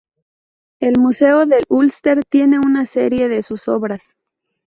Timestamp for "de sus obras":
3.29-4.17